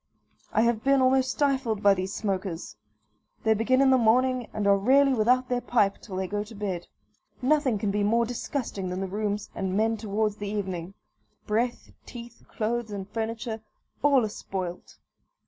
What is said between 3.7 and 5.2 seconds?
in the morning, and are rarely